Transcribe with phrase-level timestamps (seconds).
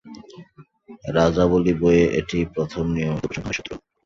[1.15, 3.71] রাজাবলি বইয়ে এটিই প্রথম নিয়মিত উপসংহারের সূত্র।